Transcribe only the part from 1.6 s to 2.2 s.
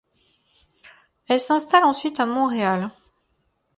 ensuite